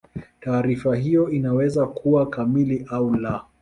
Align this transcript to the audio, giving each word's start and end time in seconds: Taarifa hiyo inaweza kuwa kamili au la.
Taarifa 0.39 0.95
hiyo 0.95 1.29
inaweza 1.29 1.85
kuwa 1.87 2.29
kamili 2.29 2.85
au 2.89 3.13
la. 3.15 3.45